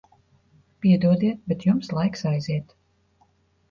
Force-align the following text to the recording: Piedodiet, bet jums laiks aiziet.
Piedodiet, 0.85 1.45
bet 1.53 1.69
jums 1.69 1.95
laiks 2.01 2.29
aiziet. 2.35 2.79